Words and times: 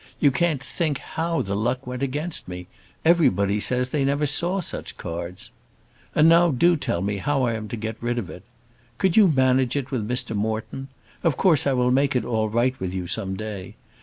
You 0.19 0.31
can't 0.31 0.63
think 0.63 0.97
how 0.97 1.43
the 1.43 1.55
luck 1.55 1.85
went 1.85 2.01
against 2.01 2.47
me. 2.47 2.65
Everybody 3.05 3.59
says 3.59 3.89
that 3.89 3.97
they 3.99 4.03
never 4.03 4.25
saw 4.25 4.59
such 4.59 4.97
cards. 4.97 5.51
And 6.15 6.27
now 6.27 6.49
do 6.49 6.75
tell 6.75 7.03
me 7.03 7.17
how 7.17 7.43
I 7.43 7.53
am 7.53 7.67
to 7.67 7.77
get 7.77 7.97
out 8.03 8.17
of 8.17 8.27
it. 8.31 8.41
Could 8.97 9.15
you 9.15 9.27
manage 9.27 9.75
it 9.75 9.91
with 9.91 10.07
Mr. 10.07 10.35
Moreton? 10.35 10.87
Of 11.21 11.37
course 11.37 11.67
I 11.67 11.73
will 11.73 11.91
make 11.91 12.15
it 12.15 12.25
all 12.25 12.49
right 12.49 12.73
with 12.79 12.95
you 12.95 13.05
some 13.05 13.35
day. 13.35 13.75